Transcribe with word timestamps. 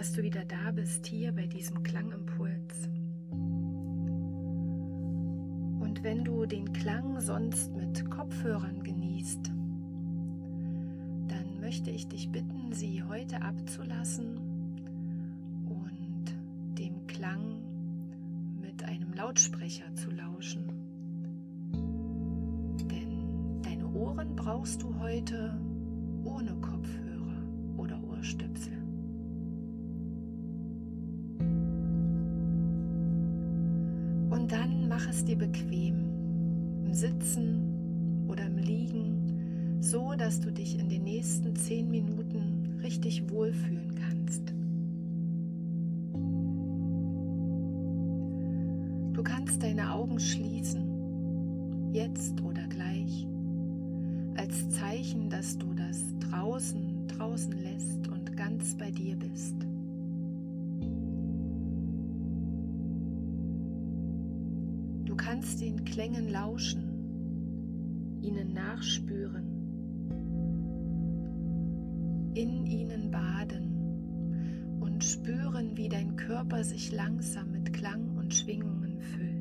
dass 0.00 0.12
du 0.12 0.22
wieder 0.22 0.46
da 0.46 0.70
bist 0.70 1.04
hier 1.04 1.30
bei 1.30 1.46
diesem 1.46 1.82
Klangimpuls. 1.82 2.88
Und 5.78 6.02
wenn 6.02 6.24
du 6.24 6.46
den 6.46 6.72
Klang 6.72 7.20
sonst 7.20 7.76
mit 7.76 8.10
Kopfhörern 8.10 8.82
genießt, 8.82 9.52
dann 11.28 11.60
möchte 11.60 11.90
ich 11.90 12.08
dich 12.08 12.30
bitten, 12.30 12.72
sie 12.72 13.02
heute 13.02 13.42
abzulassen 13.42 14.38
und 15.68 16.24
dem 16.78 17.06
Klang 17.06 17.60
mit 18.58 18.82
einem 18.84 19.12
Lautsprecher 19.12 19.94
zu 19.96 20.10
lauschen. 20.12 20.64
Denn 22.90 23.60
deine 23.60 23.86
Ohren 23.92 24.34
brauchst 24.34 24.82
du 24.82 24.98
heute 24.98 25.60
ohne 26.24 26.54
Kopfhörer 26.54 27.42
oder 27.76 28.02
Ohrstöpsel. 28.02 28.79
Es 35.10 35.24
dir 35.24 35.36
bequem, 35.36 36.84
im 36.86 36.94
Sitzen 36.94 38.26
oder 38.28 38.46
im 38.46 38.58
Liegen, 38.58 39.78
so 39.80 40.14
dass 40.14 40.40
du 40.40 40.52
dich 40.52 40.78
in 40.78 40.88
den 40.88 41.02
nächsten 41.02 41.56
zehn 41.56 41.90
Minuten 41.90 42.78
richtig 42.82 43.28
wohlfühlen 43.28 43.94
kannst. 43.96 44.54
Du 49.14 49.22
kannst 49.24 49.62
deine 49.62 49.92
Augen 49.92 50.20
schließen, 50.20 51.90
jetzt 51.92 52.40
oder 52.42 52.66
gleich, 52.68 53.26
als 54.36 54.70
Zeichen, 54.70 55.28
dass 55.28 55.58
du 55.58 55.74
das 55.74 56.04
draußen 56.30 57.08
draußen 57.08 57.52
lässt 57.52 58.08
und 58.08 58.36
ganz 58.36 58.76
bei 58.76 58.90
dir 58.90 59.16
bist. 59.16 59.56
Kannst 65.40 65.62
den 65.62 65.86
Klängen 65.86 66.28
lauschen, 66.28 68.20
ihnen 68.20 68.52
nachspüren, 68.52 69.46
in 72.34 72.66
ihnen 72.66 73.10
baden 73.10 74.76
und 74.80 75.02
spüren, 75.02 75.78
wie 75.78 75.88
dein 75.88 76.16
Körper 76.16 76.62
sich 76.62 76.92
langsam 76.92 77.52
mit 77.52 77.72
Klang 77.72 78.18
und 78.18 78.34
Schwingungen 78.34 79.00
füllt. 79.00 79.39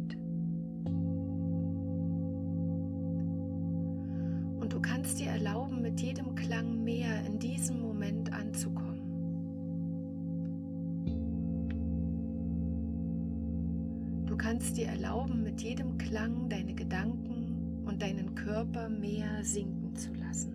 Kannst 14.50 14.78
dir 14.78 14.88
erlauben, 14.88 15.44
mit 15.44 15.62
jedem 15.62 16.00
Klang 16.00 16.50
deine 16.50 16.74
Gedanken 16.74 17.84
und 17.86 18.02
deinen 18.02 18.34
Körper 18.34 18.90
mehr 18.90 19.44
sinken 19.44 19.96
zu 19.96 20.12
lassen. 20.16 20.54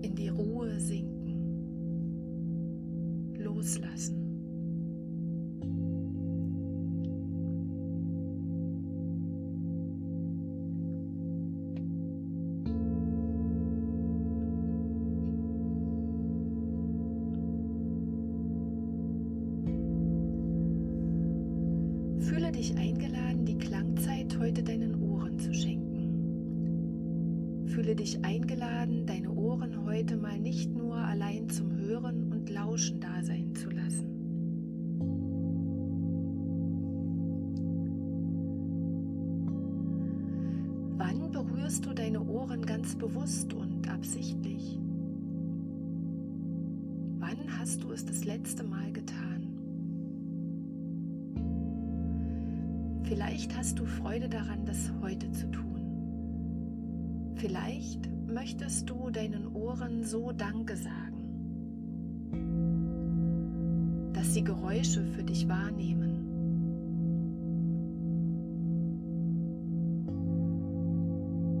In 0.00 0.14
die 0.14 0.28
Ruhe 0.28 0.78
sinken, 0.78 1.34
loslassen. 3.36 4.23
Dich 22.54 22.76
eingeladen, 22.76 23.44
die 23.44 23.58
Klangzeit 23.58 24.38
heute 24.38 24.62
deinen 24.62 25.02
Ohren 25.02 25.38
zu 25.40 25.52
schenken. 25.52 25.94
Fühle 27.66 27.96
dich 27.96 28.24
eingeladen, 28.24 29.06
deine 29.06 29.32
Ohren 29.32 29.84
heute 29.84 30.16
mal 30.16 30.38
nicht 30.38 30.72
nur 30.72 30.94
allein 30.94 31.48
zum 31.48 31.76
Hören 31.76 32.32
und 32.32 32.48
Lauschen 32.48 33.00
da 33.00 33.22
sein 33.22 33.52
zu 33.56 33.70
lassen. 33.70 34.06
Wann 40.96 41.32
berührst 41.32 41.84
du 41.86 41.92
deine 41.92 42.24
Ohren 42.24 42.64
ganz 42.64 42.94
bewusst 42.94 43.52
und 43.52 43.90
absichtlich? 43.90 44.78
Wann 47.18 47.58
hast 47.58 47.82
du 47.82 47.90
es 47.90 48.04
das 48.04 48.24
letzte 48.24 48.62
Mal 48.62 48.92
getan? 48.92 49.23
Vielleicht 53.14 53.56
hast 53.56 53.78
du 53.78 53.86
Freude 53.86 54.28
daran, 54.28 54.66
das 54.66 54.90
heute 55.00 55.30
zu 55.30 55.48
tun. 55.48 57.32
Vielleicht 57.36 58.10
möchtest 58.26 58.90
du 58.90 59.08
deinen 59.10 59.54
Ohren 59.54 60.02
so 60.02 60.32
Danke 60.32 60.74
sagen, 60.76 61.30
dass 64.12 64.34
sie 64.34 64.42
Geräusche 64.42 65.04
für 65.04 65.22
dich 65.22 65.48
wahrnehmen. 65.48 66.24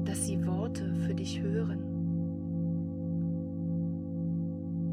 Dass 0.06 0.26
sie 0.26 0.44
Worte 0.44 0.92
für 1.06 1.14
dich 1.14 1.40
hören 1.40 1.78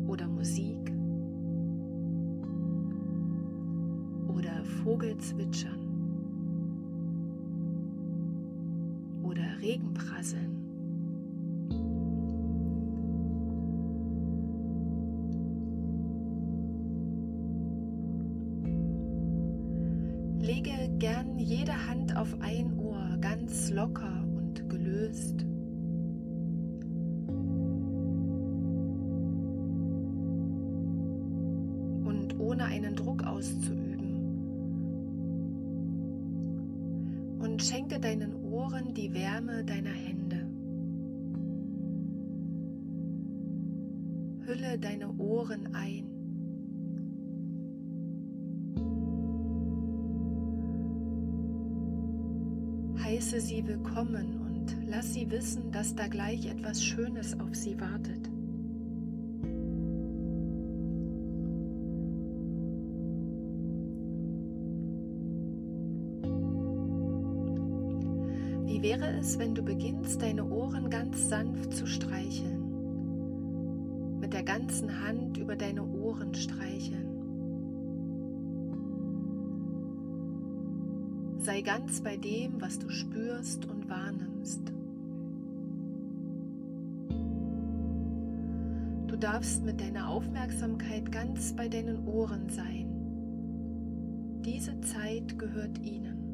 oder 0.08 0.28
Musik 0.28 0.94
oder 4.28 4.64
Vogelzwitschern. 4.84 5.81
Oder 9.62 9.68
Regenprasseln. 9.68 10.58
Lege 20.40 20.72
gern 20.98 21.38
jede 21.38 21.88
Hand 21.88 22.16
auf 22.16 22.36
ein 22.42 22.78
Ohr 22.80 23.18
ganz 23.22 23.70
locker 23.72 24.26
und 24.36 24.68
gelöst. 24.70 25.46
Deinen 38.02 38.36
Ohren 38.52 38.94
die 38.96 39.14
Wärme 39.14 39.64
deiner 39.64 39.92
Hände. 39.92 40.48
Hülle 44.46 44.80
deine 44.80 45.14
Ohren 45.18 45.76
ein. 45.76 46.08
Heiße 53.04 53.40
sie 53.40 53.68
willkommen 53.68 54.40
und 54.42 54.78
lass 54.88 55.14
sie 55.14 55.30
wissen, 55.30 55.72
dass 55.72 55.96
da 55.96 56.08
gleich 56.08 56.48
etwas 56.48 56.84
Schönes 56.84 57.40
auf 57.40 57.54
sie 57.54 57.80
wartet. 57.80 58.31
Wäre 69.02 69.18
es, 69.18 69.38
wenn 69.40 69.56
du 69.56 69.64
beginnst, 69.64 70.22
deine 70.22 70.46
Ohren 70.46 70.90
ganz 70.90 71.28
sanft 71.28 71.74
zu 71.74 71.88
streicheln? 71.88 72.60
Mit 74.20 74.34
der 74.34 74.44
ganzen 74.44 75.02
Hand 75.06 75.38
über 75.38 75.56
deine 75.56 75.84
Ohren 75.84 76.36
streicheln. 76.36 77.08
Sei 81.40 81.62
ganz 81.62 82.02
bei 82.02 82.18
dem, 82.18 82.62
was 82.62 82.78
du 82.78 82.90
spürst 82.90 83.66
und 83.66 83.90
wahrnimmst. 83.90 84.72
Du 89.08 89.18
darfst 89.18 89.66
mit 89.66 89.82
deiner 89.82 90.10
Aufmerksamkeit 90.10 91.12
ganz 91.12 91.56
bei 91.56 91.68
deinen 91.68 92.08
Ohren 92.08 92.50
sein. 92.50 92.86
Diese 94.46 94.80
Zeit 94.82 95.40
gehört 95.40 95.80
ihnen. 95.80 96.31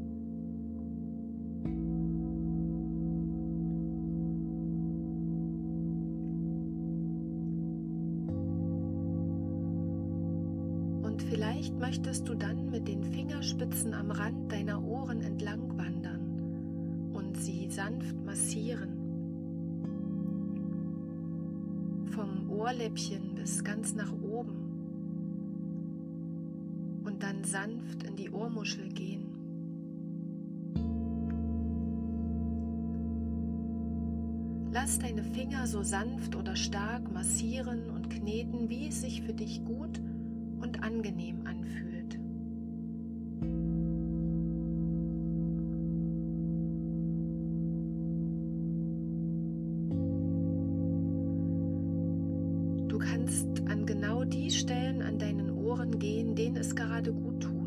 Möchtest 11.79 12.27
du 12.27 12.35
dann 12.35 12.69
mit 12.69 12.87
den 12.87 13.03
Fingerspitzen 13.03 13.93
am 13.93 14.11
Rand 14.11 14.51
deiner 14.51 14.83
Ohren 14.83 15.21
entlang 15.21 15.77
wandern 15.77 17.11
und 17.13 17.37
sie 17.37 17.69
sanft 17.69 18.15
massieren. 18.25 19.07
Ohrläppchen 22.67 23.35
bis 23.35 23.63
ganz 23.63 23.95
nach 23.95 24.11
oben 24.11 24.65
und 27.05 27.23
dann 27.23 27.43
sanft 27.43 28.03
in 28.03 28.17
die 28.17 28.29
Ohrmuschel 28.29 28.89
gehen. 28.89 29.27
Lass 34.73 34.99
deine 34.99 35.23
Finger 35.23 35.65
so 35.65 35.81
sanft 35.81 36.35
oder 36.35 36.55
stark 36.55 37.09
massieren 37.13 37.89
und 37.89 38.09
kneten, 38.09 38.67
wie 38.69 38.87
es 38.87 39.01
sich 39.01 39.21
für 39.21 39.33
dich 39.33 39.63
gut 39.63 40.01
und 40.61 40.83
angenehm 40.83 41.45
anfühlt. 41.45 42.19
Du 52.89 52.97
kannst 52.97 53.47
an 53.69 53.85
genau 53.85 54.23
die 54.23 54.49
Stellen 54.51 55.01
an 55.01 55.19
deinen 55.19 55.51
Ohren 55.51 55.99
gehen, 55.99 56.35
denen 56.35 56.57
es 56.57 56.75
gerade 56.75 57.13
gut 57.13 57.43
tut. 57.43 57.57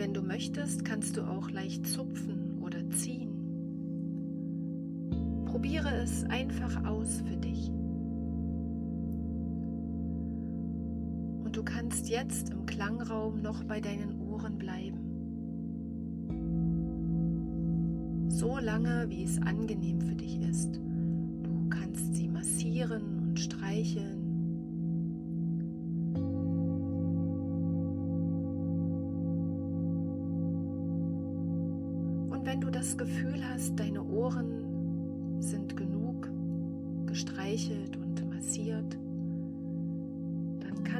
wenn 0.00 0.14
du 0.14 0.22
möchtest, 0.22 0.82
kannst 0.86 1.18
du 1.18 1.22
auch 1.24 1.50
leicht 1.50 1.86
zupfen 1.86 2.39
es 6.00 6.24
einfach 6.24 6.84
aus 6.84 7.22
für 7.26 7.36
dich. 7.36 7.68
Und 11.44 11.56
du 11.56 11.62
kannst 11.62 12.08
jetzt 12.08 12.50
im 12.50 12.64
Klangraum 12.66 13.42
noch 13.42 13.64
bei 13.64 13.80
deinen 13.80 14.20
Ohren 14.20 14.56
bleiben. 14.56 14.98
So 18.28 18.58
lange, 18.58 19.10
wie 19.10 19.24
es 19.24 19.40
angenehm 19.42 20.00
für 20.00 20.14
dich 20.14 20.40
ist. 20.40 20.76
Du 20.76 21.68
kannst 21.68 22.14
sie 22.14 22.28
massieren 22.28 23.18
und 23.18 23.38
streicheln 23.38 24.19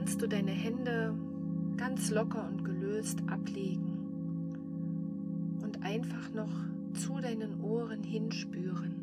kannst 0.00 0.22
du 0.22 0.26
deine 0.26 0.52
Hände 0.52 1.14
ganz 1.76 2.10
locker 2.10 2.48
und 2.48 2.64
gelöst 2.64 3.18
ablegen 3.26 3.98
und 5.62 5.82
einfach 5.82 6.32
noch 6.32 6.48
zu 6.94 7.20
deinen 7.20 7.60
Ohren 7.60 8.02
hinspüren 8.02 8.94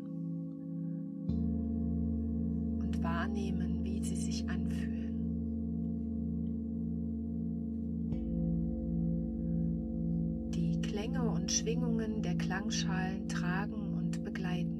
und 2.80 3.00
wahrnehmen, 3.00 3.84
wie 3.84 4.02
sie 4.02 4.16
sich 4.16 4.50
anfühlen. 4.50 4.98
Klänge 10.82 11.22
und 11.22 11.52
Schwingungen 11.52 12.22
der 12.22 12.34
Klangschalen 12.34 13.28
tragen 13.28 13.94
und 13.96 14.24
begleiten 14.24 14.77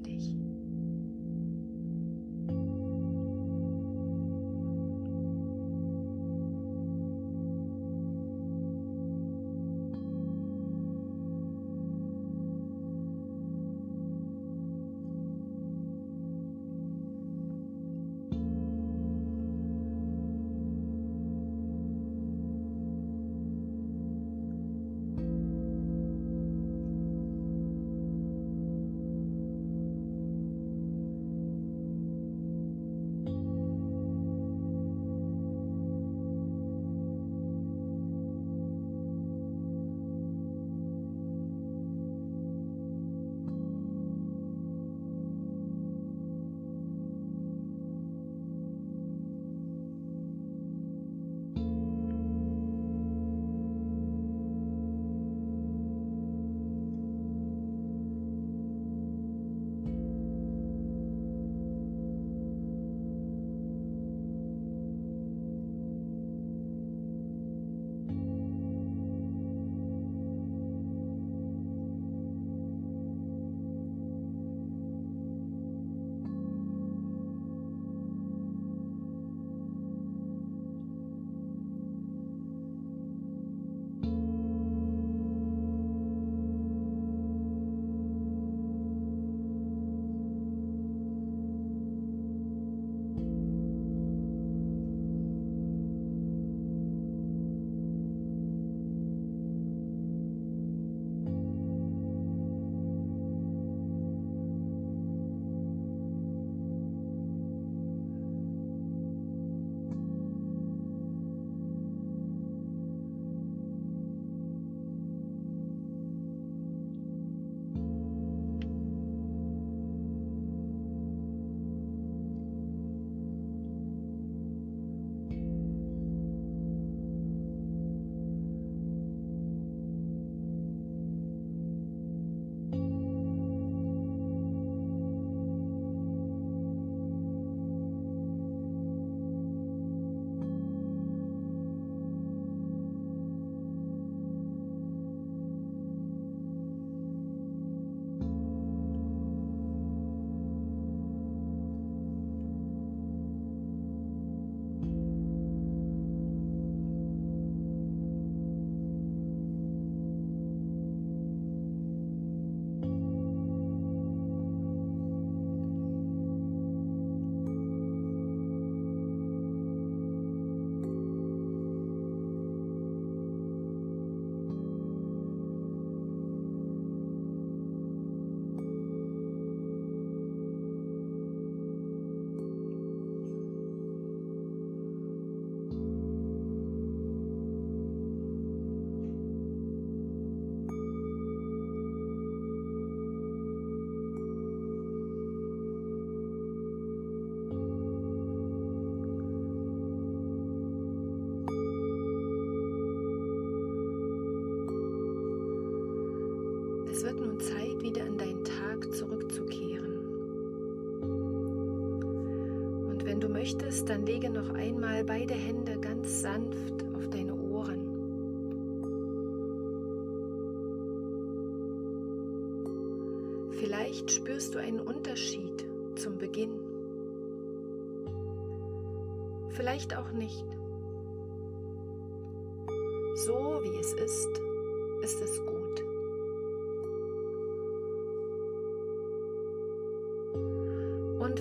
wenn 213.18 213.32
du 213.32 213.34
möchtest, 213.36 213.88
dann 213.88 214.06
lege 214.06 214.30
noch 214.30 214.54
einmal 214.54 215.02
beide 215.02 215.34
Hände 215.34 215.76
ganz 215.80 216.22
sanft 216.22 216.77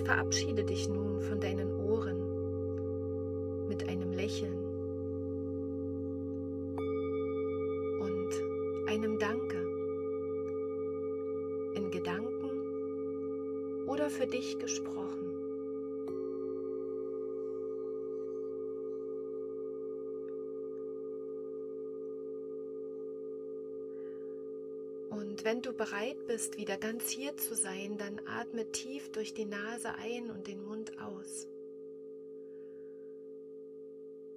Verabschiede 0.00 0.64
dich 0.64 0.88
nun 0.88 1.20
von 1.20 1.40
deinen 1.40 1.78
Ohren 1.80 3.66
mit 3.68 3.88
einem 3.88 4.12
Lächeln 4.12 4.57
Und 25.18 25.42
wenn 25.42 25.62
du 25.62 25.72
bereit 25.72 26.28
bist, 26.28 26.58
wieder 26.58 26.76
ganz 26.76 27.10
hier 27.10 27.36
zu 27.36 27.56
sein, 27.56 27.98
dann 27.98 28.20
atme 28.28 28.70
tief 28.70 29.10
durch 29.10 29.34
die 29.34 29.46
Nase 29.46 29.92
ein 29.96 30.30
und 30.30 30.46
den 30.46 30.64
Mund 30.64 30.96
aus. 31.00 31.48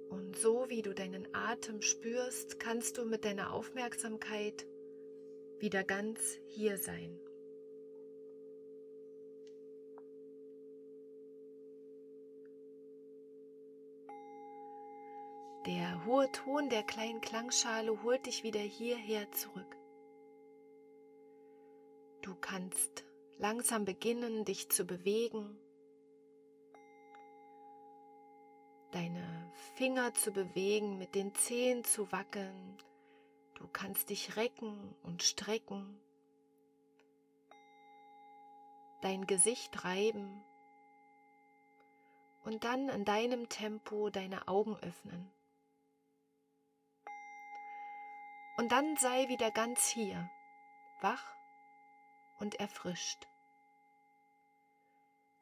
Und 0.08 0.36
so 0.36 0.68
wie 0.70 0.82
du 0.82 0.92
deinen 0.92 1.32
Atem 1.32 1.82
spürst, 1.82 2.58
kannst 2.58 2.98
du 2.98 3.04
mit 3.04 3.24
deiner 3.24 3.52
Aufmerksamkeit 3.52 4.66
wieder 5.60 5.84
ganz 5.84 6.40
hier 6.46 6.76
sein. 6.78 7.16
Der 15.64 16.04
hohe 16.06 16.28
Ton 16.32 16.68
der 16.70 16.82
kleinen 16.82 17.20
Klangschale 17.20 18.02
holt 18.02 18.26
dich 18.26 18.42
wieder 18.42 18.58
hierher 18.58 19.30
zurück. 19.30 19.76
Du 22.32 22.38
kannst 22.40 23.04
langsam 23.36 23.84
beginnen, 23.84 24.46
dich 24.46 24.70
zu 24.70 24.86
bewegen, 24.86 25.54
deine 28.90 29.52
Finger 29.74 30.14
zu 30.14 30.32
bewegen, 30.32 30.96
mit 30.96 31.14
den 31.14 31.34
Zehen 31.34 31.84
zu 31.84 32.10
wackeln. 32.10 32.78
Du 33.56 33.68
kannst 33.70 34.08
dich 34.08 34.34
recken 34.36 34.94
und 35.02 35.22
strecken, 35.22 36.00
dein 39.02 39.26
Gesicht 39.26 39.84
reiben 39.84 40.42
und 42.44 42.64
dann 42.64 42.88
in 42.88 43.04
deinem 43.04 43.50
Tempo 43.50 44.08
deine 44.08 44.48
Augen 44.48 44.78
öffnen. 44.78 45.30
Und 48.56 48.72
dann 48.72 48.96
sei 48.96 49.28
wieder 49.28 49.50
ganz 49.50 49.86
hier, 49.86 50.30
wach 51.02 51.41
und 52.42 52.56
erfrischt. 52.56 53.28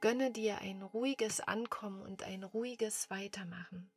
Gönne 0.00 0.30
dir 0.30 0.58
ein 0.58 0.82
ruhiges 0.82 1.40
Ankommen 1.40 2.02
und 2.02 2.22
ein 2.22 2.44
ruhiges 2.44 3.08
Weitermachen. 3.08 3.90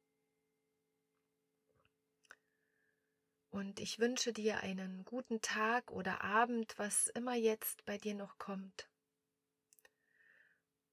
Und 3.49 3.81
ich 3.81 3.99
wünsche 3.99 4.31
dir 4.31 4.61
einen 4.61 5.03
guten 5.03 5.41
Tag 5.41 5.91
oder 5.91 6.23
Abend, 6.23 6.79
was 6.79 7.07
immer 7.07 7.35
jetzt 7.35 7.83
bei 7.83 7.97
dir 7.97 8.15
noch 8.15 8.37
kommt. 8.37 8.87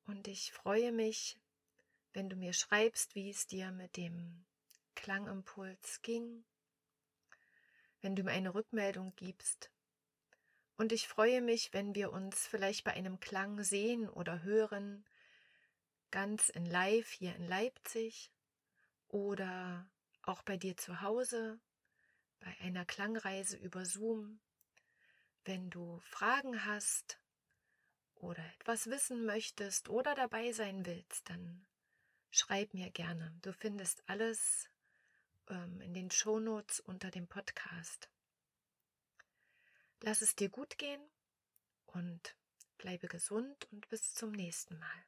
Und 0.04 0.26
ich 0.26 0.50
freue 0.50 0.90
mich, 0.90 1.38
wenn 2.12 2.28
du 2.28 2.34
mir 2.34 2.54
schreibst, 2.54 3.14
wie 3.14 3.30
es 3.30 3.46
dir 3.46 3.70
mit 3.70 3.96
dem 3.96 4.44
Klangimpuls 4.96 6.02
ging, 6.02 6.44
wenn 8.00 8.16
du 8.16 8.24
mir 8.24 8.32
eine 8.32 8.52
Rückmeldung 8.52 9.14
gibst. 9.14 9.70
Und 10.80 10.92
ich 10.92 11.08
freue 11.08 11.42
mich, 11.42 11.74
wenn 11.74 11.94
wir 11.94 12.10
uns 12.10 12.46
vielleicht 12.46 12.84
bei 12.84 12.94
einem 12.94 13.20
Klang 13.20 13.62
sehen 13.62 14.08
oder 14.08 14.42
hören, 14.42 15.04
ganz 16.10 16.48
in 16.48 16.64
Live 16.64 17.10
hier 17.10 17.36
in 17.36 17.46
Leipzig 17.46 18.32
oder 19.06 19.86
auch 20.22 20.40
bei 20.40 20.56
dir 20.56 20.78
zu 20.78 21.02
Hause, 21.02 21.60
bei 22.38 22.56
einer 22.60 22.86
Klangreise 22.86 23.58
über 23.58 23.84
Zoom. 23.84 24.40
Wenn 25.44 25.68
du 25.68 25.98
Fragen 25.98 26.64
hast 26.64 27.20
oder 28.14 28.42
etwas 28.54 28.86
wissen 28.86 29.26
möchtest 29.26 29.90
oder 29.90 30.14
dabei 30.14 30.52
sein 30.52 30.86
willst, 30.86 31.28
dann 31.28 31.66
schreib 32.30 32.72
mir 32.72 32.90
gerne. 32.90 33.36
Du 33.42 33.52
findest 33.52 34.02
alles 34.08 34.70
ähm, 35.48 35.82
in 35.82 35.92
den 35.92 36.10
Shownotes 36.10 36.80
unter 36.80 37.10
dem 37.10 37.28
Podcast. 37.28 38.08
Lass 40.02 40.22
es 40.22 40.34
dir 40.34 40.48
gut 40.48 40.78
gehen 40.78 41.00
und 41.86 42.36
bleibe 42.78 43.06
gesund 43.06 43.68
und 43.70 43.88
bis 43.88 44.14
zum 44.14 44.32
nächsten 44.32 44.78
Mal. 44.78 45.04